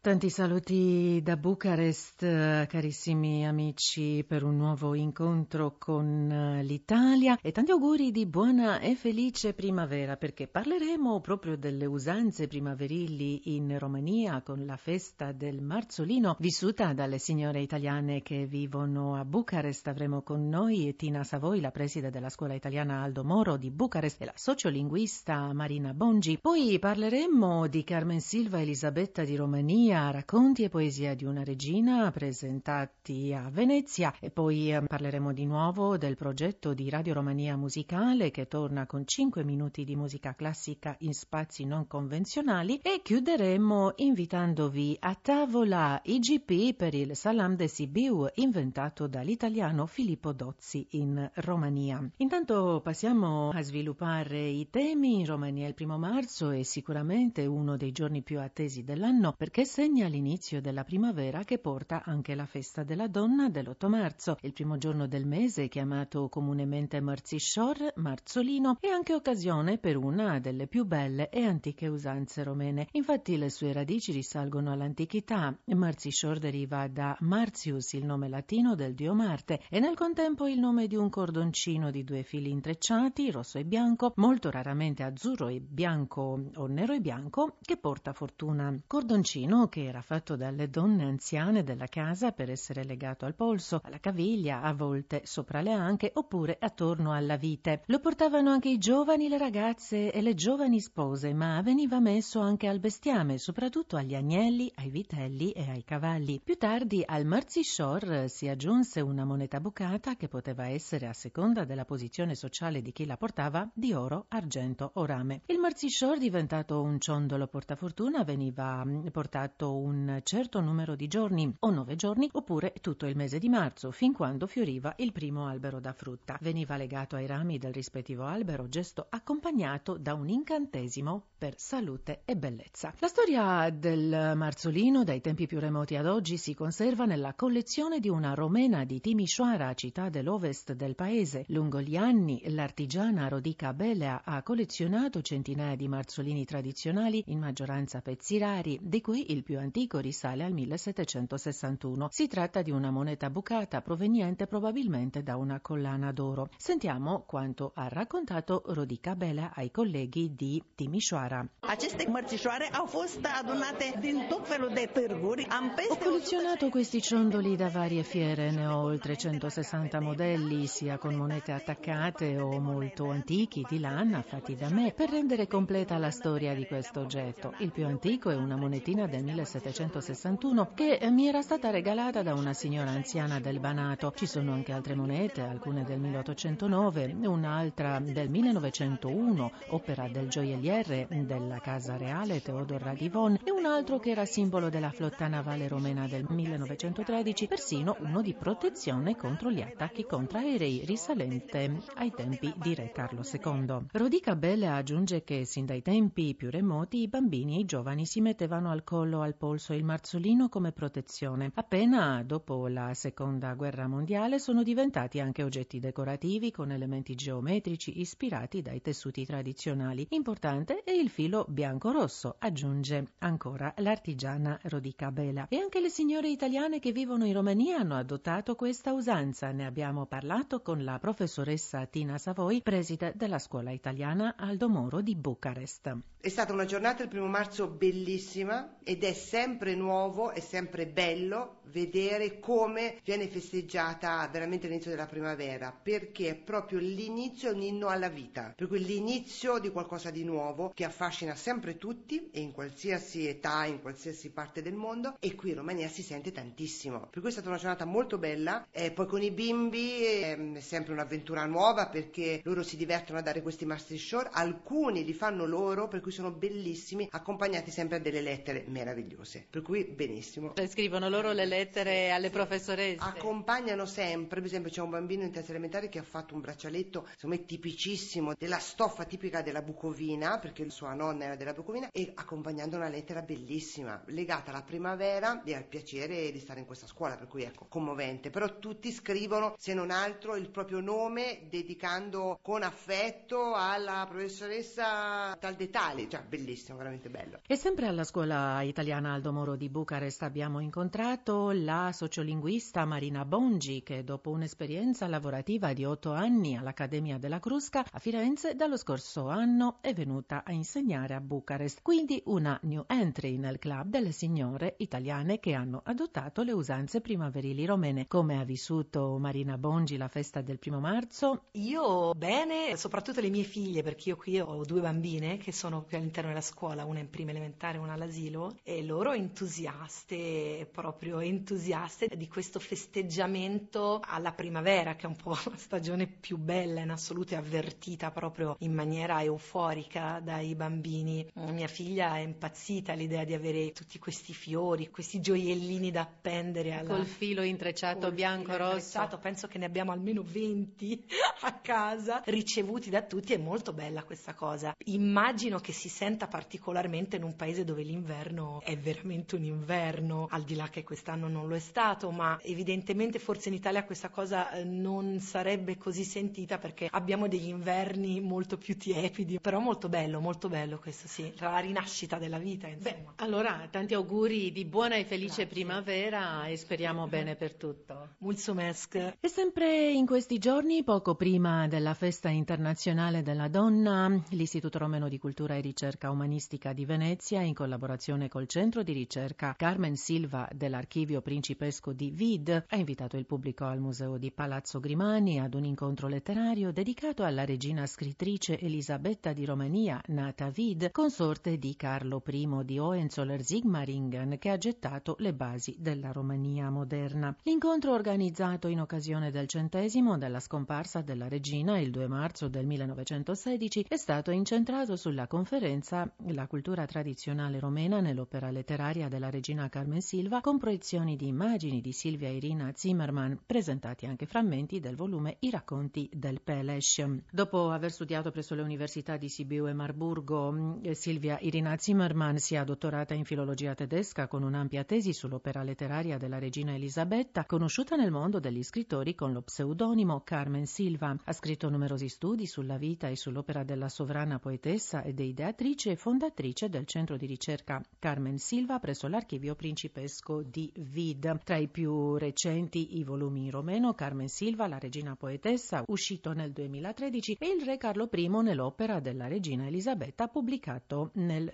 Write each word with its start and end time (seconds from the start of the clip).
Tanti 0.00 0.30
saluti 0.30 1.20
da 1.24 1.36
Bucarest, 1.36 2.66
carissimi 2.68 3.44
amici, 3.44 4.24
per 4.24 4.44
un 4.44 4.56
nuovo 4.56 4.94
incontro 4.94 5.74
con 5.76 6.30
eh, 6.30 6.62
l'Italia 6.62 7.36
e 7.42 7.50
tanti 7.50 7.72
auguri 7.72 8.12
di 8.12 8.24
buona 8.24 8.78
e 8.78 8.94
felice 8.94 9.54
primavera 9.54 10.16
perché 10.16 10.46
parleremo 10.46 11.20
proprio 11.20 11.56
delle 11.56 11.84
usanze 11.84 12.46
primaverili 12.46 13.56
in 13.56 13.76
Romania 13.76 14.40
con 14.42 14.64
la 14.64 14.76
festa 14.76 15.32
del 15.32 15.60
Marzolino 15.60 16.36
vissuta 16.38 16.92
dalle 16.92 17.18
signore 17.18 17.60
italiane 17.60 18.22
che 18.22 18.46
vivono 18.46 19.16
a 19.16 19.24
Bucarest. 19.24 19.88
Avremo 19.88 20.22
con 20.22 20.48
noi 20.48 20.94
Tina 20.94 21.24
Savoi, 21.24 21.60
la 21.60 21.72
preside 21.72 22.10
della 22.10 22.30
scuola 22.30 22.54
italiana 22.54 23.02
Aldo 23.02 23.24
Moro 23.24 23.56
di 23.56 23.72
Bucarest 23.72 24.22
e 24.22 24.26
la 24.26 24.32
sociolinguista 24.36 25.52
Marina 25.52 25.92
Bongi. 25.92 26.38
Poi 26.40 26.78
parleremo 26.78 27.66
di 27.66 27.82
Carmen 27.82 28.20
Silva 28.20 28.60
Elisabetta 28.60 29.24
di 29.24 29.34
Romania 29.34 29.86
racconti 29.92 30.64
e 30.64 30.68
poesia 30.68 31.14
di 31.14 31.24
una 31.24 31.42
regina 31.42 32.10
presentati 32.10 33.32
a 33.32 33.48
Venezia 33.50 34.14
e 34.20 34.30
poi 34.30 34.74
eh, 34.74 34.82
parleremo 34.82 35.32
di 35.32 35.46
nuovo 35.46 35.96
del 35.96 36.14
progetto 36.14 36.74
di 36.74 36.90
Radio 36.90 37.14
Romania 37.14 37.56
Musicale 37.56 38.30
che 38.30 38.46
torna 38.46 38.84
con 38.86 39.06
5 39.06 39.42
minuti 39.44 39.84
di 39.84 39.96
musica 39.96 40.34
classica 40.34 40.94
in 41.00 41.14
spazi 41.14 41.64
non 41.64 41.86
convenzionali 41.86 42.80
e 42.82 43.00
chiuderemo 43.02 43.94
invitandovi 43.96 44.96
a 45.00 45.14
tavola 45.14 46.00
IGP 46.04 46.76
per 46.76 46.94
il 46.94 47.16
Salam 47.16 47.56
de 47.56 47.66
Sibiu 47.66 48.26
inventato 48.34 49.06
dall'italiano 49.06 49.86
Filippo 49.86 50.32
Dozzi 50.32 50.86
in 50.90 51.30
Romania. 51.36 52.06
Intanto 52.18 52.80
passiamo 52.84 53.48
a 53.50 53.62
sviluppare 53.62 54.48
i 54.48 54.68
temi. 54.68 55.24
Romania 55.24 55.66
il 55.66 55.74
primo 55.74 55.96
marzo 55.96 56.50
è 56.50 56.62
sicuramente 56.62 57.46
uno 57.46 57.78
dei 57.78 57.92
giorni 57.92 58.22
più 58.22 58.38
attesi 58.38 58.84
dell'anno 58.84 59.32
perché 59.32 59.64
segna 59.78 60.08
l'inizio 60.08 60.60
della 60.60 60.82
primavera 60.82 61.44
che 61.44 61.60
porta 61.60 62.02
anche 62.04 62.34
la 62.34 62.46
festa 62.46 62.82
della 62.82 63.06
donna 63.06 63.48
dell'8 63.48 63.86
marzo, 63.86 64.36
il 64.40 64.52
primo 64.52 64.76
giorno 64.76 65.06
del 65.06 65.24
mese 65.24 65.68
chiamato 65.68 66.28
comunemente 66.28 67.00
Marzishor, 67.00 67.92
Marzolino, 67.94 68.78
è 68.80 68.88
anche 68.88 69.14
occasione 69.14 69.78
per 69.78 69.96
una 69.96 70.40
delle 70.40 70.66
più 70.66 70.84
belle 70.84 71.28
e 71.28 71.44
antiche 71.44 71.86
usanze 71.86 72.42
romene. 72.42 72.88
Infatti 72.94 73.36
le 73.36 73.50
sue 73.50 73.72
radici 73.72 74.10
risalgono 74.10 74.72
all'antichità. 74.72 75.56
Marzishor 75.66 76.40
deriva 76.40 76.88
da 76.88 77.16
Martius, 77.20 77.92
il 77.92 78.04
nome 78.04 78.28
latino 78.28 78.74
del 78.74 78.94
dio 78.94 79.14
Marte, 79.14 79.60
e 79.70 79.78
nel 79.78 79.94
contempo 79.94 80.48
il 80.48 80.58
nome 80.58 80.88
di 80.88 80.96
un 80.96 81.08
cordoncino 81.08 81.92
di 81.92 82.02
due 82.02 82.24
fili 82.24 82.50
intrecciati, 82.50 83.30
rosso 83.30 83.58
e 83.58 83.64
bianco, 83.64 84.12
molto 84.16 84.50
raramente 84.50 85.04
azzurro 85.04 85.46
e 85.46 85.60
bianco 85.60 86.50
o 86.52 86.66
nero 86.66 86.94
e 86.94 87.00
bianco, 87.00 87.58
che 87.62 87.76
porta 87.76 88.12
fortuna. 88.12 88.74
Cordoncino 88.84 89.66
che 89.68 89.84
era 89.84 90.02
fatto 90.02 90.36
dalle 90.36 90.68
donne 90.68 91.04
anziane 91.04 91.62
della 91.62 91.86
casa 91.86 92.32
per 92.32 92.50
essere 92.50 92.84
legato 92.84 93.24
al 93.24 93.34
polso, 93.34 93.80
alla 93.82 93.98
caviglia, 93.98 94.62
a 94.62 94.72
volte 94.72 95.22
sopra 95.24 95.60
le 95.60 95.72
anche 95.72 96.10
oppure 96.14 96.56
attorno 96.58 97.12
alla 97.12 97.36
vite. 97.36 97.82
Lo 97.86 98.00
portavano 98.00 98.50
anche 98.50 98.68
i 98.68 98.78
giovani, 98.78 99.28
le 99.28 99.38
ragazze 99.38 100.10
e 100.10 100.22
le 100.22 100.34
giovani 100.34 100.80
spose, 100.80 101.32
ma 101.34 101.60
veniva 101.62 102.00
messo 102.00 102.40
anche 102.40 102.66
al 102.66 102.80
bestiame, 102.80 103.38
soprattutto 103.38 103.96
agli 103.96 104.14
agnelli, 104.14 104.72
ai 104.76 104.90
vitelli 104.90 105.50
e 105.52 105.68
ai 105.68 105.84
cavalli. 105.84 106.40
Più 106.42 106.56
tardi 106.56 107.02
al 107.04 107.24
Marzishor 107.24 108.24
si 108.28 108.48
aggiunse 108.48 109.00
una 109.00 109.24
moneta 109.24 109.60
bucata 109.60 110.16
che 110.16 110.28
poteva 110.28 110.68
essere, 110.68 111.06
a 111.06 111.12
seconda 111.12 111.64
della 111.64 111.84
posizione 111.84 112.34
sociale 112.34 112.80
di 112.82 112.92
chi 112.92 113.06
la 113.06 113.16
portava, 113.16 113.68
di 113.74 113.92
oro, 113.92 114.26
argento 114.28 114.90
o 114.94 115.04
rame. 115.04 115.42
Il 115.46 115.58
Marzishor, 115.58 116.18
diventato 116.18 116.80
un 116.80 116.98
ciondolo 116.98 117.46
portafortuna, 117.46 118.24
veniva 118.24 118.84
portato 119.10 119.57
fatto 119.58 119.76
un 119.76 120.20
certo 120.22 120.60
numero 120.60 120.94
di 120.94 121.08
giorni, 121.08 121.52
o 121.58 121.70
nove 121.70 121.96
giorni, 121.96 122.28
oppure 122.32 122.74
tutto 122.80 123.06
il 123.06 123.16
mese 123.16 123.40
di 123.40 123.48
marzo, 123.48 123.90
fin 123.90 124.12
quando 124.12 124.46
fioriva 124.46 124.94
il 124.98 125.10
primo 125.10 125.46
albero 125.46 125.80
da 125.80 125.92
frutta. 125.92 126.38
Veniva 126.40 126.76
legato 126.76 127.16
ai 127.16 127.26
rami 127.26 127.58
del 127.58 127.72
rispettivo 127.72 128.24
albero, 128.24 128.68
gesto 128.68 129.06
accompagnato 129.10 129.96
da 129.98 130.14
un 130.14 130.28
incantesimo 130.28 131.24
per 131.36 131.54
salute 131.56 132.22
e 132.24 132.36
bellezza. 132.36 132.94
La 133.00 133.08
storia 133.08 133.70
del 133.70 134.32
marzolino 134.36 135.02
dai 135.02 135.20
tempi 135.20 135.46
più 135.46 135.58
remoti 135.58 135.96
ad 135.96 136.06
oggi 136.06 136.36
si 136.36 136.54
conserva 136.54 137.04
nella 137.04 137.34
collezione 137.34 137.98
di 137.98 138.08
una 138.08 138.34
romena 138.34 138.84
di 138.84 139.00
Timișoara, 139.00 139.74
città 139.74 140.08
dell'ovest 140.08 140.74
del 140.74 140.94
paese. 140.94 141.44
Lungo 141.48 141.80
gli 141.80 141.96
anni 141.96 142.42
l'artigiana 142.50 143.26
Rodica 143.26 143.72
Belea 143.72 144.22
ha 144.24 144.40
collezionato 144.42 145.20
centinaia 145.20 145.74
di 145.74 145.88
marzolini 145.88 146.44
tradizionali, 146.44 147.24
in 147.26 147.40
maggioranza 147.40 148.00
pezzi 148.00 148.38
rari, 148.38 148.78
di 148.80 149.00
cui 149.00 149.32
il 149.32 149.46
più 149.48 149.58
antico 149.58 149.96
risale 149.96 150.44
al 150.44 150.52
1761. 150.52 152.08
Si 152.10 152.26
tratta 152.26 152.60
di 152.60 152.70
una 152.70 152.90
moneta 152.90 153.30
bucata 153.30 153.80
proveniente 153.80 154.46
probabilmente 154.46 155.22
da 155.22 155.36
una 155.36 155.58
collana 155.60 156.12
d'oro. 156.12 156.50
Sentiamo 156.58 157.24
quanto 157.26 157.72
ha 157.74 157.88
raccontato 157.88 158.62
Rodica 158.66 159.14
Bela 159.14 159.52
ai 159.54 159.70
colleghi 159.70 160.34
di 160.34 160.62
Timișoara. 160.74 161.48
Aceste 161.60 162.06
mărțișoare 162.10 162.68
au 162.72 162.84
fost 162.84 163.26
adunate 163.40 163.94
din 164.00 164.26
tot 164.28 164.46
felul 164.46 164.70
de 164.74 164.90
târguri. 164.92 165.46
Am 165.48 165.72
peste 165.74 165.92
ho 165.92 165.96
collezionato 165.96 166.68
questi 166.68 167.00
ciondoli 167.00 167.56
da 167.56 167.68
varie 167.68 168.02
fiere, 168.02 168.50
ne 168.50 168.66
ho 168.66 168.82
oltre 168.82 169.16
160 169.16 169.98
modelli, 170.00 170.66
sia 170.66 170.98
con 170.98 171.14
monete 171.14 171.52
attaccate 171.52 172.38
o 172.38 172.60
molto 172.60 173.08
antichi 173.08 173.64
di 173.66 173.78
lana 173.78 174.20
fatti 174.20 174.54
da 174.54 174.68
me, 174.68 174.92
per 174.92 175.08
rendere 175.08 175.46
completa 175.46 175.96
la 175.96 176.10
storia 176.10 176.54
di 176.54 176.66
questo 176.66 177.00
oggetto. 177.00 177.54
Il 177.60 177.72
più 177.72 177.86
antico 177.86 178.28
è 178.28 178.36
una 178.36 178.56
monetina 178.56 179.06
del 179.06 179.36
1761 179.38 180.72
che 180.74 180.98
mi 181.10 181.28
era 181.28 181.42
stata 181.42 181.70
regalata 181.70 182.22
da 182.22 182.34
una 182.34 182.52
signora 182.52 182.90
anziana 182.90 183.38
del 183.38 183.60
Banato. 183.60 184.12
Ci 184.16 184.26
sono 184.26 184.52
anche 184.52 184.72
altre 184.72 184.96
monete, 184.96 185.42
alcune 185.42 185.84
del 185.84 186.00
1809, 186.00 187.14
un'altra 187.24 188.00
del 188.00 188.28
1901, 188.28 189.52
opera 189.68 190.08
del 190.08 190.28
gioielliere 190.28 191.06
della 191.08 191.60
Casa 191.60 191.96
Reale 191.96 192.42
Teodor 192.42 192.82
Radivon 192.82 193.38
e 193.44 193.52
un 193.52 193.64
altro 193.64 194.00
che 194.00 194.10
era 194.10 194.24
simbolo 194.24 194.70
della 194.70 194.90
flotta 194.90 195.28
navale 195.28 195.68
romena 195.68 196.08
del 196.08 196.24
1913, 196.28 197.46
persino 197.46 197.96
uno 198.00 198.22
di 198.22 198.34
protezione 198.34 199.14
contro 199.14 199.52
gli 199.52 199.60
attacchi 199.60 200.04
contraerei 200.04 200.84
risalente 200.84 201.80
ai 201.94 202.10
tempi 202.10 202.52
di 202.56 202.74
Re 202.74 202.90
Carlo 202.90 203.22
II. 203.22 203.86
Rodica 203.92 204.34
Belle 204.34 204.66
aggiunge 204.66 205.22
che 205.22 205.44
sin 205.44 205.64
dai 205.64 205.82
tempi 205.82 206.34
più 206.34 206.50
remoti 206.50 207.02
i 207.02 207.08
bambini 207.08 207.56
e 207.56 207.60
i 207.60 207.64
giovani 207.64 208.04
si 208.04 208.20
mettevano 208.20 208.70
al 208.70 208.82
collo 208.82 209.26
al 209.28 209.36
polso 209.36 209.74
il 209.74 209.84
marzolino 209.84 210.48
come 210.48 210.72
protezione. 210.72 211.52
Appena 211.54 212.22
dopo 212.24 212.66
la 212.66 212.94
seconda 212.94 213.52
guerra 213.54 213.86
mondiale 213.86 214.38
sono 214.38 214.62
diventati 214.62 215.20
anche 215.20 215.42
oggetti 215.42 215.78
decorativi 215.78 216.50
con 216.50 216.72
elementi 216.72 217.14
geometrici 217.14 218.00
ispirati 218.00 218.62
dai 218.62 218.80
tessuti 218.80 219.24
tradizionali. 219.26 220.06
Importante 220.10 220.82
è 220.82 220.90
il 220.90 221.10
filo 221.10 221.44
bianco-rosso, 221.48 222.36
aggiunge 222.38 223.12
ancora 223.18 223.72
l'artigiana 223.76 224.58
Rodica 224.62 225.12
Bela. 225.12 225.46
E 225.48 225.58
anche 225.58 225.80
le 225.80 225.90
signore 225.90 226.30
italiane 226.30 226.78
che 226.78 226.92
vivono 226.92 227.26
in 227.26 227.34
Romania 227.34 227.78
hanno 227.78 227.96
adottato 227.96 228.54
questa 228.54 228.92
usanza. 228.92 229.52
Ne 229.52 229.66
abbiamo 229.66 230.06
parlato 230.06 230.62
con 230.62 230.82
la 230.82 230.98
professoressa 230.98 231.84
Tina 231.86 232.16
Savoi, 232.16 232.62
preside 232.62 233.12
della 233.14 233.38
scuola 233.38 233.70
italiana 233.70 234.34
Aldo 234.36 234.68
Moro 234.68 235.02
di 235.02 235.14
Bucarest. 235.14 235.96
È 236.20 236.28
stata 236.28 236.52
una 236.52 236.64
giornata 236.64 237.02
il 237.02 237.08
primo 237.08 237.28
marzo 237.28 237.68
bellissima 237.68 238.78
ed 238.82 239.04
è 239.04 239.12
sempre 239.18 239.74
nuovo, 239.74 240.30
è 240.30 240.40
sempre 240.40 240.86
bello 240.86 241.57
vedere 241.70 242.38
come 242.38 242.98
viene 243.04 243.28
festeggiata 243.28 244.28
veramente 244.30 244.66
l'inizio 244.66 244.90
della 244.90 245.06
primavera, 245.06 245.72
perché 245.72 246.30
è 246.30 246.34
proprio 246.34 246.78
l'inizio 246.78 247.50
è 247.50 247.52
un 247.52 247.62
inno 247.62 247.88
alla 247.88 248.08
vita, 248.08 248.52
per 248.56 248.66
cui 248.66 248.84
l'inizio 248.84 249.58
di 249.58 249.70
qualcosa 249.70 250.10
di 250.10 250.24
nuovo 250.24 250.72
che 250.74 250.84
affascina 250.84 251.34
sempre 251.34 251.76
tutti 251.76 252.30
e 252.32 252.40
in 252.40 252.52
qualsiasi 252.52 253.26
età, 253.26 253.64
in 253.64 253.80
qualsiasi 253.80 254.30
parte 254.30 254.62
del 254.62 254.74
mondo 254.74 255.16
e 255.20 255.34
qui 255.34 255.50
in 255.50 255.56
Romania 255.56 255.88
si 255.88 256.02
sente 256.02 256.32
tantissimo. 256.32 257.08
Per 257.10 257.20
cui 257.20 257.28
è 257.28 257.32
stata 257.32 257.48
una 257.48 257.58
giornata 257.58 257.84
molto 257.84 258.18
bella 258.18 258.66
e 258.70 258.90
poi 258.90 259.06
con 259.06 259.22
i 259.22 259.30
bimbi 259.30 260.04
ehm, 260.04 260.56
è 260.56 260.60
sempre 260.60 260.92
un'avventura 260.92 261.44
nuova 261.46 261.88
perché 261.88 262.40
loro 262.44 262.62
si 262.62 262.76
divertono 262.76 263.18
a 263.18 263.22
dare 263.22 263.42
questi 263.42 263.64
master 263.64 263.98
shore, 263.98 264.30
alcuni 264.32 265.04
li 265.04 265.12
fanno 265.12 265.44
loro 265.46 265.88
per 265.88 266.00
cui 266.00 266.12
sono 266.12 266.30
bellissimi, 266.30 267.08
accompagnati 267.10 267.70
sempre 267.70 267.96
a 267.96 268.00
delle 268.00 268.20
lettere 268.20 268.64
meravigliose. 268.66 269.46
Per 269.48 269.62
cui 269.62 269.84
benissimo. 269.84 270.54
Scrivono 270.68 271.08
loro 271.08 271.32
le 271.32 271.44
lettere 271.44 271.57
lettere 271.58 272.10
alle 272.12 272.30
professoresse. 272.30 273.04
Accompagnano 273.04 273.84
sempre, 273.84 274.38
per 274.38 274.48
esempio 274.48 274.70
c'è 274.70 274.80
un 274.80 274.90
bambino 274.90 275.24
in 275.24 275.32
terza 275.32 275.50
elementare 275.50 275.88
che 275.88 275.98
ha 275.98 276.04
fatto 276.04 276.34
un 276.34 276.40
braccialetto, 276.40 277.06
insomma, 277.12 277.36
tipicissimo, 277.36 278.34
della 278.38 278.58
stoffa 278.58 279.04
tipica 279.04 279.42
della 279.42 279.62
Bucovina, 279.62 280.38
perché 280.38 280.68
sua 280.70 280.94
nonna 280.94 281.24
era 281.24 281.36
della 281.36 281.52
Bucovina, 281.52 281.88
e 281.92 282.12
accompagnando 282.14 282.76
una 282.76 282.88
lettera 282.88 283.22
bellissima, 283.22 284.02
legata 284.06 284.50
alla 284.50 284.62
primavera 284.62 285.42
e 285.42 285.54
al 285.54 285.64
piacere 285.64 286.30
di 286.30 286.38
stare 286.38 286.60
in 286.60 286.66
questa 286.66 286.86
scuola, 286.86 287.16
per 287.16 287.26
cui 287.26 287.42
ecco, 287.42 287.66
commovente. 287.68 288.30
Però 288.30 288.58
tutti 288.58 288.92
scrivono, 288.92 289.54
se 289.58 289.74
non 289.74 289.90
altro, 289.90 290.36
il 290.36 290.50
proprio 290.50 290.80
nome, 290.80 291.46
dedicando 291.48 292.38
con 292.42 292.62
affetto 292.62 293.54
alla 293.54 294.06
professoressa 294.08 295.36
tal 295.40 295.54
dettagli, 295.54 296.06
cioè 296.08 296.22
bellissimo, 296.22 296.78
veramente 296.78 297.08
bello. 297.08 297.40
E 297.46 297.56
sempre 297.56 297.86
alla 297.86 298.04
scuola 298.04 298.62
italiana 298.62 299.12
Aldo 299.12 299.32
Moro 299.32 299.56
di 299.56 299.68
Bucarest 299.68 300.22
abbiamo 300.22 300.60
incontrato 300.60 301.47
la 301.52 301.90
sociolinguista 301.92 302.84
Marina 302.84 303.24
Bongi 303.24 303.82
che 303.82 304.04
dopo 304.04 304.30
un'esperienza 304.30 305.06
lavorativa 305.06 305.72
di 305.72 305.84
otto 305.84 306.12
anni 306.12 306.56
all'Accademia 306.56 307.18
della 307.18 307.40
Crusca 307.40 307.84
a 307.90 307.98
Firenze 307.98 308.54
dallo 308.54 308.76
scorso 308.76 309.28
anno 309.28 309.78
è 309.80 309.92
venuta 309.92 310.42
a 310.44 310.52
insegnare 310.52 311.14
a 311.14 311.20
Bucarest, 311.20 311.82
quindi 311.82 312.22
una 312.26 312.58
new 312.62 312.84
entry 312.86 313.36
nel 313.36 313.58
club 313.58 313.88
delle 313.88 314.12
signore 314.12 314.74
italiane 314.78 315.38
che 315.38 315.54
hanno 315.54 315.82
adottato 315.84 316.42
le 316.42 316.52
usanze 316.52 317.00
primaverili 317.00 317.64
romene. 317.64 318.06
Come 318.06 318.38
ha 318.38 318.44
vissuto 318.44 319.18
Marina 319.18 319.58
Bongi 319.58 319.96
la 319.96 320.08
festa 320.08 320.40
del 320.40 320.58
primo 320.58 320.80
marzo? 320.80 321.44
Io 321.52 322.12
bene, 322.14 322.76
soprattutto 322.76 323.20
le 323.20 323.30
mie 323.30 323.44
figlie 323.44 323.82
perché 323.82 324.10
io 324.10 324.16
qui 324.16 324.40
ho 324.40 324.64
due 324.64 324.80
bambine 324.80 325.36
che 325.36 325.52
sono 325.52 325.82
qui 325.82 325.96
all'interno 325.96 326.30
della 326.30 326.40
scuola, 326.40 326.84
una 326.84 327.00
in 327.00 327.10
prima 327.10 327.30
elementare 327.30 327.76
e 327.76 327.80
una 327.80 327.92
all'asilo 327.92 328.56
e 328.62 328.82
loro 328.84 329.12
entusiaste, 329.12 330.68
proprio 330.70 331.20
entusiaste 331.38 332.08
di 332.16 332.28
questo 332.28 332.58
festeggiamento 332.58 334.00
alla 334.04 334.32
primavera 334.32 334.96
che 334.96 335.06
è 335.06 335.08
un 335.08 335.16
po' 335.16 335.30
la 335.44 335.56
stagione 335.56 336.06
più 336.06 336.36
bella 336.36 336.80
in 336.80 336.90
assoluto 336.90 337.34
e 337.34 337.36
avvertita 337.36 338.10
proprio 338.10 338.56
in 338.60 338.74
maniera 338.74 339.22
euforica 339.22 340.20
dai 340.22 340.54
bambini. 340.54 341.26
Mia 341.34 341.68
figlia 341.68 342.16
è 342.16 342.20
impazzita 342.20 342.92
all'idea 342.92 343.24
di 343.24 343.34
avere 343.34 343.72
tutti 343.72 343.98
questi 343.98 344.34
fiori, 344.34 344.90
questi 344.90 345.20
gioiellini 345.20 345.90
da 345.90 346.02
appendere 346.02 346.74
alla... 346.74 346.94
col 346.94 347.06
filo 347.06 347.42
intrecciato 347.42 348.10
bianco-rosso. 348.10 349.06
Penso 349.20 349.46
che 349.46 349.58
ne 349.58 349.66
abbiamo 349.66 349.92
almeno 349.92 350.22
20 350.24 351.04
a 351.42 351.52
casa 351.54 352.22
ricevuti 352.26 352.90
da 352.90 353.02
tutti, 353.02 353.32
è 353.32 353.38
molto 353.38 353.72
bella 353.72 354.02
questa 354.02 354.34
cosa. 354.34 354.74
Immagino 354.86 355.58
che 355.58 355.72
si 355.72 355.88
senta 355.88 356.26
particolarmente 356.26 357.16
in 357.16 357.22
un 357.22 357.36
paese 357.36 357.64
dove 357.64 357.82
l'inverno 357.82 358.60
è 358.62 358.76
veramente 358.76 359.36
un 359.36 359.44
inverno, 359.44 360.26
al 360.30 360.42
di 360.42 360.54
là 360.54 360.68
che 360.68 360.82
quest'anno 360.84 361.27
non 361.28 361.48
lo 361.48 361.54
è 361.54 361.60
stato, 361.60 362.10
ma 362.10 362.38
evidentemente 362.42 363.18
forse 363.18 363.48
in 363.48 363.54
Italia 363.54 363.84
questa 363.84 364.08
cosa 364.08 364.50
eh, 364.50 364.64
non 364.64 365.20
sarebbe 365.20 365.76
così 365.76 366.04
sentita 366.04 366.58
perché 366.58 366.88
abbiamo 366.90 367.28
degli 367.28 367.48
inverni 367.48 368.20
molto 368.20 368.56
più 368.58 368.76
tiepidi, 368.76 369.38
però 369.40 369.58
molto 369.60 369.88
bello, 369.88 370.20
molto 370.20 370.48
bello 370.48 370.78
questo 370.78 371.06
sì, 371.08 371.32
la 371.38 371.58
rinascita 371.58 372.18
della 372.18 372.38
vita 372.38 372.66
insomma. 372.66 373.12
Beh, 373.14 373.24
allora 373.24 373.66
tanti 373.70 373.94
auguri 373.94 374.52
di 374.52 374.64
buona 374.64 374.96
e 374.96 375.04
felice 375.04 375.44
Grazie. 375.44 375.46
primavera 375.46 376.46
e 376.46 376.56
speriamo 376.56 377.06
bene 377.06 377.36
per 377.36 377.54
tutto. 377.54 378.14
Mulțumesc! 378.18 378.96
E 379.20 379.28
sempre 379.28 379.90
in 379.90 380.06
questi 380.06 380.38
giorni, 380.38 380.82
poco 380.84 381.14
prima 381.14 381.68
della 381.68 381.94
festa 381.94 382.28
internazionale 382.28 383.22
della 383.22 383.48
donna, 383.48 384.22
l'Istituto 384.30 384.78
Romeno 384.78 385.08
di 385.08 385.18
Cultura 385.18 385.54
e 385.54 385.60
Ricerca 385.60 386.10
Umanistica 386.10 386.72
di 386.72 386.84
Venezia, 386.84 387.42
in 387.42 387.54
collaborazione 387.54 388.28
col 388.28 388.46
centro 388.46 388.82
di 388.82 388.92
ricerca 388.92 389.54
Carmen 389.56 389.96
Silva 389.96 390.48
dell'Archivio 390.52 391.17
Principesco 391.20 391.92
di 391.92 392.10
Vid, 392.10 392.64
ha 392.68 392.76
invitato 392.76 393.16
il 393.16 393.26
pubblico 393.26 393.64
al 393.64 393.80
Museo 393.80 394.16
di 394.18 394.30
Palazzo 394.30 394.80
Grimani 394.80 395.40
ad 395.40 395.54
un 395.54 395.64
incontro 395.64 396.08
letterario 396.08 396.72
dedicato 396.72 397.24
alla 397.24 397.44
regina 397.44 397.86
scrittrice 397.86 398.58
Elisabetta 398.58 399.32
di 399.32 399.44
Romania, 399.44 400.00
nata 400.08 400.48
Vid, 400.50 400.90
consorte 400.90 401.58
di 401.58 401.76
Carlo 401.76 402.22
I 402.26 402.48
di 402.64 402.78
Hohenzollern-Sigmaringen, 402.78 404.36
che 404.38 404.50
ha 404.50 404.58
gettato 404.58 405.16
le 405.18 405.34
basi 405.34 405.76
della 405.78 406.12
Romania 406.12 406.70
moderna. 406.70 407.34
L'incontro 407.42 407.92
organizzato 407.92 408.68
in 408.68 408.80
occasione 408.80 409.30
del 409.30 409.46
centesimo 409.46 410.18
della 410.18 410.40
scomparsa 410.40 411.00
della 411.00 411.28
regina 411.28 411.78
il 411.78 411.90
2 411.90 412.06
marzo 412.08 412.48
del 412.48 412.66
1916 412.66 413.86
è 413.88 413.96
stato 413.96 414.30
incentrato 414.30 414.96
sulla 414.96 415.26
conferenza 415.26 416.10
La 416.26 416.46
cultura 416.46 416.86
tradizionale 416.86 417.58
romena 417.58 418.00
nell'opera 418.00 418.50
letteraria 418.50 419.08
della 419.08 419.30
regina 419.30 419.68
Carmen 419.68 420.00
Silva 420.00 420.40
con 420.40 420.58
proiezioni 420.58 421.07
di 421.16 421.26
immagini 421.26 421.80
di 421.80 421.92
Silvia 421.92 422.28
Irina 422.28 422.72
Zimmermann, 422.74 423.34
presentati 423.46 424.06
anche 424.06 424.26
frammenti 424.26 424.80
del 424.80 424.96
volume 424.96 425.36
I 425.40 425.50
racconti 425.50 426.10
del 426.12 426.40
Peles. 426.40 427.04
Dopo 427.30 427.70
aver 427.70 427.90
studiato 427.90 428.30
presso 428.30 428.54
le 428.54 428.62
università 428.62 429.16
di 429.16 429.28
Sibiu 429.28 429.66
e 429.66 429.72
Marburgo, 429.72 430.80
Silvia 430.92 431.38
Irina 431.40 431.76
Zimmermann 431.76 432.36
si 432.36 432.54
è 432.54 432.64
dottorata 432.64 433.14
in 433.14 433.24
filologia 433.24 433.74
tedesca 433.74 434.26
con 434.26 434.42
un'ampia 434.42 434.84
tesi 434.84 435.12
sull'opera 435.12 435.62
letteraria 435.62 436.18
della 436.18 436.38
regina 436.38 436.74
Elisabetta, 436.74 437.44
conosciuta 437.44 437.96
nel 437.96 438.10
mondo 438.10 438.40
degli 438.40 438.62
scrittori 438.62 439.14
con 439.14 439.32
lo 439.32 439.42
pseudonimo 439.42 440.22
Carmen 440.24 440.66
Silva. 440.66 441.16
Ha 441.24 441.32
scritto 441.32 441.68
numerosi 441.68 442.08
studi 442.08 442.46
sulla 442.46 442.76
vita 442.76 443.08
e 443.08 443.16
sull'opera 443.16 443.64
della 443.64 443.88
sovrana 443.88 444.38
poetessa 444.38 445.02
ed 445.02 445.18
ideatrice 445.20 445.92
e 445.92 445.96
fondatrice 445.96 446.68
del 446.68 446.86
centro 446.86 447.16
di 447.16 447.26
ricerca 447.26 447.82
Carmen 447.98 448.38
Silva 448.38 448.78
presso 448.78 449.08
l'Archivio 449.08 449.54
Principesco 449.54 450.42
di 450.42 450.72
Vid. 450.98 451.42
Tra 451.44 451.56
i 451.56 451.68
più 451.68 452.16
recenti 452.16 452.98
i 452.98 453.04
volumi 453.04 453.50
romeno 453.50 453.94
Carmen 453.94 454.26
Silva, 454.26 454.66
la 454.66 454.78
regina 454.78 455.14
poetessa, 455.14 455.84
uscito 455.86 456.32
nel 456.32 456.50
2013, 456.50 457.36
e 457.38 457.54
il 457.56 457.64
re 457.64 457.76
Carlo 457.76 458.08
I 458.10 458.28
nell'opera 458.42 458.98
della 458.98 459.28
regina 459.28 459.68
Elisabetta, 459.68 460.26
pubblicato 460.26 461.12
nel 461.14 461.52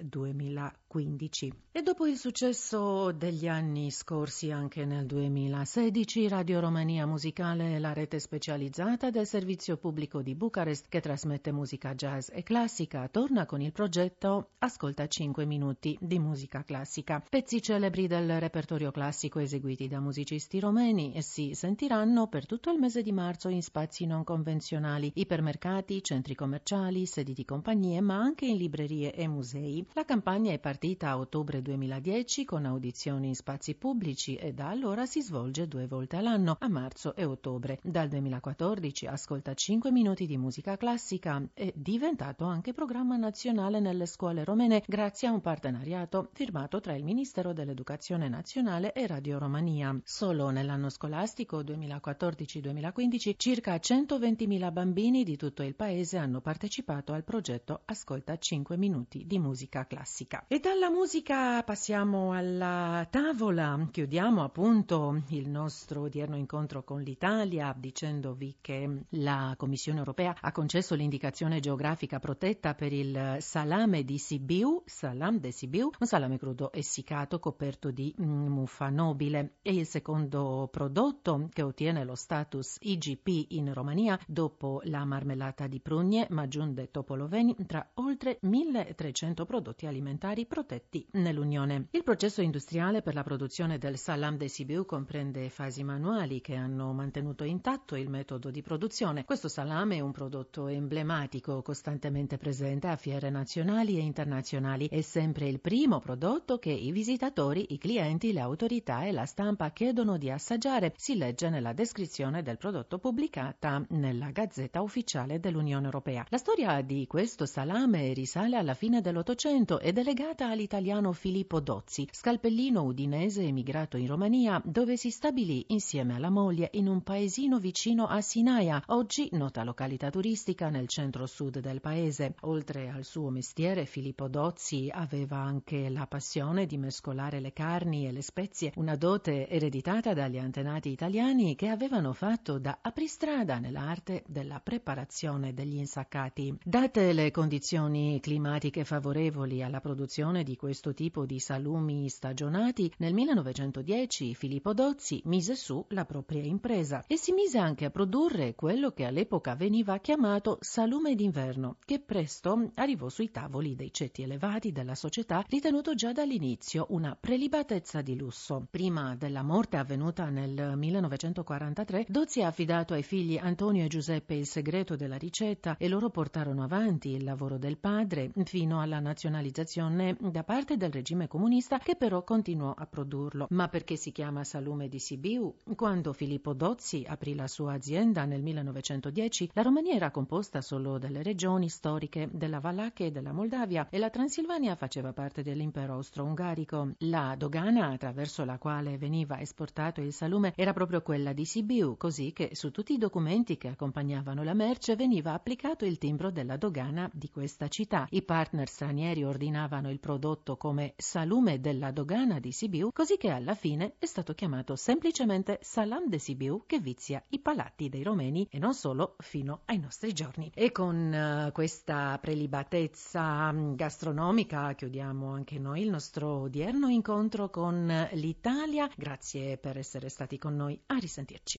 2015. 0.95 1.53
E 1.73 1.83
dopo 1.83 2.07
il 2.07 2.17
successo 2.17 3.11
degli 3.11 3.49
anni 3.49 3.91
scorsi 3.91 4.53
anche 4.53 4.85
nel 4.85 5.07
2016, 5.07 6.29
Radio 6.29 6.61
Romania 6.61 7.05
Musicale 7.05 7.75
è 7.75 7.79
la 7.81 7.93
rete 7.93 8.21
specializzata 8.21 9.11
del 9.11 9.27
servizio 9.27 9.77
pubblico 9.77 10.23
di 10.23 10.37
Bucarest 10.37 10.87
che 10.89 11.01
trasmette 11.01 11.51
musica 11.51 11.95
jazz 11.95 12.29
e 12.33 12.45
classica, 12.45 13.09
torna 13.09 13.45
con 13.45 13.61
il 13.61 13.73
progetto 13.73 14.51
Ascolta 14.59 15.09
5 15.09 15.45
minuti 15.45 15.99
di 16.01 16.21
musica 16.21 16.63
classica. 16.63 17.23
Pezzi 17.29 17.61
celebri 17.61 18.07
del 18.07 18.39
repertorio 18.39 18.93
classico 18.93 19.41
eseguiti 19.41 19.89
da 19.89 19.99
musicisti 19.99 20.61
romeni 20.61 21.21
si 21.23 21.55
sentiranno 21.55 22.29
per 22.29 22.47
tutto 22.47 22.71
il 22.71 22.79
mese 22.79 23.03
di 23.03 23.13
marzo 23.13 23.49
in 23.49 23.63
spazi 23.63 24.07
non 24.07 24.23
convenzionali, 24.23 25.11
ipermercati, 25.15 26.03
centri 26.03 26.37
commerciali, 26.37 27.05
sedi 27.07 27.33
di 27.33 27.45
compagnie, 27.45 28.01
ma 28.01 28.17
anche 28.17 28.47
in 28.47 28.57
librerie 28.57 29.13
e 29.13 29.27
musei. 29.27 29.85
La 29.95 30.05
campagna 30.05 30.53
è 30.53 30.59
partita 30.61 30.83
a 31.01 31.19
ottobre 31.19 31.63
2010 31.63 32.45
con 32.45 32.67
audizioni 32.67 33.29
in 33.29 33.35
spazi 33.35 33.75
pubblici 33.75 34.35
e 34.35 34.53
da 34.53 34.69
allora 34.69 35.07
si 35.07 35.23
svolge 35.23 35.67
due 35.67 35.87
volte 35.87 36.17
all'anno, 36.17 36.59
a 36.61 36.69
marzo 36.69 37.17
e 37.17 37.25
ottobre. 37.25 37.79
Dal 37.83 38.07
2014 38.09 39.07
ascolta 39.07 39.55
5 39.55 39.91
minuti 39.91 40.27
di 40.27 40.37
musica 40.37 40.77
classica 40.77 41.43
è 41.55 41.73
diventato 41.75 42.45
anche 42.45 42.75
programma 42.75 43.17
nazionale 43.17 43.81
nelle 43.81 44.05
scuole 44.05 44.45
romene 44.45 44.83
grazie 44.87 45.29
a 45.29 45.33
un 45.33 45.41
partenariato 45.41 46.29
firmato 46.35 46.81
tra 46.81 46.95
il 46.95 47.03
Ministero 47.03 47.55
dell'Educazione 47.55 48.29
Nazionale 48.29 48.93
e 48.93 49.07
Radio 49.07 49.39
Romania. 49.39 49.99
Solo 50.05 50.51
nell'anno 50.51 50.91
scolastico 50.91 51.63
2014-2015 51.63 53.35
circa 53.39 53.75
120.000 53.77 54.71
bambini 54.71 55.25
di 55.25 55.37
tutto 55.37 55.63
il 55.63 55.75
paese 55.75 56.19
hanno 56.19 56.43
partecipato 56.43 57.15
al 57.15 57.25
progetto 57.25 57.81
Ascolta 57.87 58.37
5 58.37 58.77
minuti 58.77 59.25
di 59.27 59.39
musica 59.39 59.87
classica. 59.87 60.45
E 60.47 60.61
dalla 60.75 60.91
musica 60.91 61.63
passiamo 61.63 62.33
alla 62.33 63.07
tavola. 63.09 63.87
Chiudiamo 63.93 64.43
appunto 64.43 65.23
il 65.29 65.49
nostro 65.49 66.01
odierno 66.01 66.37
incontro 66.37 66.83
con 66.83 67.01
l'Italia 67.01 67.73
dicendovi 67.79 68.57
che 68.61 69.05
la 69.11 69.55
Commissione 69.57 70.01
europea 70.01 70.35
ha 70.41 70.51
concesso 70.51 70.97
l'indicazione 70.97 71.61
geografica 71.61 72.19
protetta 72.19 72.75
per 72.75 72.93
il 72.93 73.37
salame 73.39 74.03
di 74.03 74.19
Sibiu, 74.19 74.83
salam 74.85 75.39
de 75.39 75.53
Sibiu, 75.53 75.93
un 75.97 76.07
salame 76.09 76.39
crudo 76.39 76.73
essiccato 76.73 77.39
coperto 77.39 77.93
di 77.93 78.13
mm, 78.21 78.47
muffa 78.49 78.89
nobile. 78.89 79.59
È 79.63 79.71
il 79.71 79.87
secondo 79.87 80.69
prodotto 80.73 81.51
che 81.53 81.63
ottiene 81.63 82.05
lo 82.05 82.17
status 82.17 82.79
IGP 82.81 83.53
in 83.53 83.73
Romania 83.73 84.19
dopo 84.27 84.81
la 84.87 85.05
marmellata 85.05 85.69
di 85.69 85.79
prugne, 85.79 86.27
Majun 86.31 86.75
de 86.75 86.91
Topoloveni, 86.91 87.55
tra 87.65 87.89
oltre 87.95 88.39
1300 88.41 89.45
prodotti 89.45 89.87
alimentari 89.87 90.47
protetti 90.55 91.05
nell'Unione. 91.15 91.89
Il 91.91 92.05
processo 92.05 92.41
industriale 92.41 93.03
per 93.03 93.15
la 93.15 93.25
produzione 93.25 93.77
del 93.77 93.99
salam 93.99 94.37
de 94.37 94.47
Sibiu 94.47 94.85
comprende 94.85 95.49
fasi 95.49 95.83
manuali 95.83 96.41
che 96.41 96.55
hanno 96.55 96.93
mantenuto 96.93 97.43
intatto 97.43 97.97
il 97.97 98.09
metodo 98.09 98.53
di 98.53 98.63
produzione. 98.63 99.25
Questo 99.25 99.49
salame 99.49 99.97
è 99.97 100.01
un 100.01 100.13
prodotto 100.13 100.69
emblematico 100.69 101.61
costantemente 101.61 102.37
presente 102.37 102.87
a 102.87 102.95
fiere 102.95 103.31
nazionali 103.31 103.99
e 103.99 104.03
internazionali. 104.03 104.87
È 104.87 105.01
sempre 105.01 105.49
il 105.49 105.59
primo 105.59 105.99
prodotto 105.99 106.61
che 106.61 106.71
i 106.71 106.93
visitatori, 106.93 107.67
i 107.71 107.79
clienti, 107.79 108.33
le 108.33 108.39
autorità 108.39 109.03
e 109.03 109.11
la 109.11 109.27
stampa 109.27 109.73
chiedono 109.73 110.19
di 110.19 110.31
assaggiare. 110.31 110.93
Si 110.97 111.17
legge 111.17 111.49
nella 111.49 111.73
descrizione 111.73 112.45
del 112.45 112.59
prodotto 112.59 113.01
pubblicata 113.01 113.85
nella 113.89 114.31
Gazzetta 114.31 114.83
Ufficiale 114.83 115.41
dell'Unione 115.41 115.87
Europea. 115.87 116.25
La 116.29 116.39
storia 116.39 116.81
di 116.81 117.09
questo 117.09 117.45
salame 117.45 118.13
risale 118.13 118.57
alla 118.57 118.75
fine 118.75 119.01
dell'Ottocento 119.01 119.81
ed 119.81 119.99
è 119.99 120.05
legata 120.05 120.43
all'italiano 120.49 121.13
Filippo 121.13 121.61
Dozzi, 121.61 122.09
scalpellino 122.11 122.83
udinese 122.83 123.43
emigrato 123.43 123.97
in 123.97 124.07
Romania, 124.07 124.61
dove 124.65 124.97
si 124.97 125.11
stabilì 125.11 125.67
insieme 125.69 126.15
alla 126.15 126.31
moglie 126.31 126.71
in 126.75 126.89
un 126.89 127.03
paesino 127.03 127.59
vicino 127.59 128.07
a 128.07 128.21
Sinaia, 128.21 128.83
oggi 128.87 129.29
nota 129.33 129.65
località 129.65 130.11
turistica 130.11 130.69
nel 130.69 130.89
centro-sud 130.89 131.61
del 131.61 131.81
paese. 131.81 132.35
Oltre 132.43 132.91
al 132.91 133.05
suo 133.05 133.31
mestiere, 133.31 133.87
Filippo 133.87 134.29
Dozzi 134.29 134.91
aveva 134.93 135.37
anche 135.39 135.89
la 135.89 136.07
passione 136.07 136.67
di 136.67 136.77
mescolare 136.77 137.41
le 137.41 137.53
carni 137.53 138.07
e 138.07 138.13
le 138.13 138.23
spezie, 138.23 138.73
una 138.77 138.97
dote 138.97 139.49
ereditata 139.49 140.15
dagli 140.15 140.39
antenati 140.39 140.91
italiani 140.91 141.55
che 141.55 141.69
avevano 141.69 142.13
fatto 142.13 142.59
da 142.59 142.79
apristrada 142.81 143.59
nell'arte 143.59 144.25
della 144.27 144.61
preparazione 144.61 145.55
degli 145.55 145.77
insaccati. 145.77 146.57
Date 146.63 147.13
le 147.13 147.31
condizioni 147.31 148.21
climatiche 148.21 148.85
favorevoli 148.85 149.63
alla 149.63 149.81
produzione 149.81 150.34
di 150.43 150.57
questo 150.57 150.93
tipo 150.93 151.25
di 151.25 151.39
salumi 151.39 152.09
stagionati, 152.09 152.93
nel 152.99 153.15
1910 153.15 154.35
Filippo 154.35 154.75
Dozzi 154.75 155.23
mise 155.27 155.55
su 155.55 155.85
la 155.91 156.05
propria 156.05 156.43
impresa 156.43 157.05
e 157.07 157.17
si 157.17 157.33
mise 157.33 157.59
anche 157.59 157.85
a 157.85 157.91
produrre 157.91 158.55
quello 158.55 158.91
che 158.91 159.05
all'epoca 159.05 159.55
veniva 159.55 159.99
chiamato 159.99 160.59
salume 160.61 161.15
d'inverno, 161.15 161.77
che 161.85 162.01
presto 162.01 162.71
arrivò 162.75 163.09
sui 163.09 163.31
tavoli 163.31 163.75
dei 163.75 163.93
ceti 163.93 164.23
elevati 164.23 164.73
della 164.73 164.95
società, 164.95 165.45
ritenuto 165.49 165.95
già 165.95 166.13
dall'inizio 166.13 166.87
una 166.91 167.17
prelibatezza 167.19 168.03
di 168.03 168.17
lusso. 168.17 168.67
Prima 168.71 169.15
della 169.17 169.43
morte 169.43 169.77
avvenuta 169.77 170.29
nel 170.31 170.77
1943, 170.77 172.07
Dozzi 172.09 172.43
ha 172.43 172.49
affidato 172.49 172.95
ai 172.95 173.03
figli 173.03 173.37
Antonio 173.37 173.85
e 173.85 173.89
Giuseppe 173.89 174.35
il 174.35 174.47
segreto 174.47 174.97
della 174.97 175.17
ricetta 175.17 175.77
e 175.79 175.89
loro 175.89 176.11
portarono 176.11 176.63
avanti 176.63 177.11
il 177.11 177.25
lavoro 177.25 177.59
del 177.59 177.79
padre 177.79 178.31
fino 178.45 178.81
alla 178.81 179.01
nazionalizzazione 179.01 180.17
da 180.31 180.43
parte 180.43 180.77
del 180.77 180.91
regime 180.91 181.29
comunista 181.29 181.79
che 181.79 181.97
però 181.97 182.23
continuò 182.23 182.73
a 182.77 182.87
produrlo. 182.87 183.47
Ma 183.51 183.69
perché 183.69 183.97
si 183.97 184.11
chiama 184.11 184.43
salume 184.45 184.89
di 184.89 184.99
Sibiu? 184.99 185.55
Quando 185.77 186.13
Filippo 186.13 186.55
Dozzi 186.55 187.05
aprì 187.07 187.35
la 187.35 187.47
sua 187.47 187.75
azienda 187.75 188.25
nel 188.25 188.43
1910, 188.43 189.51
la 189.53 189.63
Romania 189.63 189.95
era 189.95 190.11
composta 190.11 190.63
solo 190.63 190.99
dalle 190.99 191.23
regioni 191.23 191.69
storiche 191.69 192.29
della 192.33 192.59
Valacchia 192.59 193.07
e 193.07 193.11
della 193.11 193.33
Moldavia 193.33 193.87
e 193.91 193.99
la 193.99 194.11
Transilvania 194.11 194.77
faceva 194.77 195.13
parte 195.13 195.43
dell'impero 195.43 195.95
austro-ungarico. 195.95 196.93
La 197.01 197.35
dogana 197.37 197.89
attraverso 197.89 198.45
la 198.45 198.59
quale 198.59 198.97
veniva 198.97 199.41
esportato 199.41 200.01
il 200.01 200.13
salume 200.13 200.53
era 200.57 200.73
proprio 200.73 201.03
quella 201.03 201.33
di 201.33 201.45
Sibiu, 201.45 201.97
così 201.97 202.33
che 202.33 202.51
su 202.55 202.71
tutti 202.71 202.95
i 202.95 202.99
documenti 202.99 203.59
che 203.59 203.69
accompagnavano 203.69 204.43
la 204.43 204.55
merce 204.55 204.97
veniva 204.97 205.35
applicato 205.35 205.85
il 205.85 205.99
timbro 205.99 206.31
della 206.31 206.57
dogana 206.57 207.11
di 207.13 207.29
questa 207.29 207.69
città. 207.69 208.07
I 208.11 208.23
partner 208.23 208.69
stranieri 208.69 209.25
ordinavano 209.25 209.91
il 209.91 210.01
prodotto 210.01 210.14
come 210.57 210.95
salume 210.97 211.61
della 211.61 211.91
dogana 211.91 212.39
di 212.41 212.53
Sibiu, 212.53 212.91
così 212.93 213.17
che 213.17 213.31
alla 213.31 213.55
fine 213.55 213.95
è 213.99 214.07
stato 214.07 214.35
chiamato 214.35 214.77
semplicemente 214.77 215.59
Salam 215.63 216.09
de 216.09 216.19
Sibiu 216.19 216.65
che 216.67 216.79
vizia 216.79 217.23
i 217.31 217.41
palati 217.41 217.89
dei 217.89 218.03
romeni 218.03 218.47
e 218.51 218.59
non 218.59 218.75
solo 218.75 219.17
fino 219.19 219.61
ai 219.67 219.79
nostri 219.79 220.13
giorni. 220.13 220.51
E 220.55 220.73
con 220.73 221.47
uh, 221.49 221.53
questa 221.53 222.19
prelibatezza 222.21 223.53
mm, 223.53 223.75
gastronomica 223.75 224.75
chiudiamo 224.75 225.33
anche 225.33 225.59
noi 225.59 225.83
il 225.83 225.91
nostro 225.91 226.41
odierno 226.43 226.89
incontro 226.89 227.51
con 227.51 228.09
l'Italia. 228.13 228.91
Grazie 228.97 229.57
per 229.59 229.79
essere 229.79 230.09
stati 230.09 230.39
con 230.39 230.57
noi. 230.57 230.81
A 230.87 230.97
risentirci. 230.97 231.53